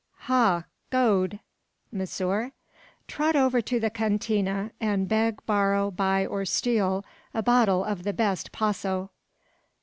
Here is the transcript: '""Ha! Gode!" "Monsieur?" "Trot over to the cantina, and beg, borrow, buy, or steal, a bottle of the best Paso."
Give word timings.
'""Ha! 0.31 0.63
Gode!" 0.89 1.39
"Monsieur?" 1.91 2.53
"Trot 3.07 3.35
over 3.35 3.61
to 3.61 3.79
the 3.79 3.91
cantina, 3.91 4.71
and 4.81 5.07
beg, 5.07 5.45
borrow, 5.45 5.91
buy, 5.91 6.25
or 6.25 6.43
steal, 6.43 7.05
a 7.35 7.43
bottle 7.43 7.83
of 7.83 8.01
the 8.01 8.11
best 8.11 8.51
Paso." 8.51 9.11